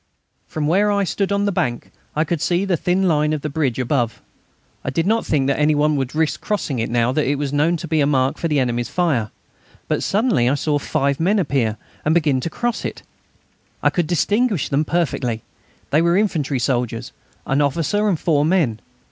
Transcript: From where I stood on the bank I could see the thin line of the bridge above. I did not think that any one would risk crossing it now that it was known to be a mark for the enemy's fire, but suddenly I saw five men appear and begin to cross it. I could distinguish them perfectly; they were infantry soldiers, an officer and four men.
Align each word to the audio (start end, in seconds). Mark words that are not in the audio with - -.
From 0.47 0.65
where 0.65 0.89
I 0.91 1.03
stood 1.03 1.31
on 1.31 1.45
the 1.45 1.51
bank 1.51 1.91
I 2.15 2.23
could 2.23 2.41
see 2.41 2.65
the 2.65 2.75
thin 2.75 3.07
line 3.07 3.33
of 3.33 3.41
the 3.41 3.51
bridge 3.51 3.77
above. 3.77 4.19
I 4.83 4.89
did 4.89 5.05
not 5.05 5.27
think 5.27 5.45
that 5.45 5.59
any 5.59 5.75
one 5.75 5.95
would 5.95 6.15
risk 6.15 6.41
crossing 6.41 6.79
it 6.79 6.89
now 6.89 7.11
that 7.11 7.27
it 7.29 7.35
was 7.37 7.53
known 7.53 7.77
to 7.77 7.87
be 7.87 8.01
a 8.01 8.07
mark 8.07 8.39
for 8.39 8.47
the 8.47 8.59
enemy's 8.59 8.89
fire, 8.89 9.29
but 9.87 10.01
suddenly 10.01 10.49
I 10.49 10.55
saw 10.55 10.79
five 10.79 11.19
men 11.19 11.37
appear 11.37 11.77
and 12.03 12.15
begin 12.15 12.39
to 12.39 12.49
cross 12.49 12.83
it. 12.83 13.03
I 13.83 13.91
could 13.91 14.07
distinguish 14.07 14.69
them 14.69 14.85
perfectly; 14.85 15.43
they 15.91 16.01
were 16.01 16.17
infantry 16.17 16.57
soldiers, 16.57 17.11
an 17.45 17.61
officer 17.61 18.09
and 18.09 18.19
four 18.19 18.43
men. 18.43 18.79